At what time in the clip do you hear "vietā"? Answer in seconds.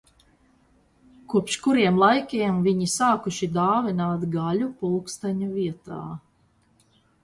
5.57-6.07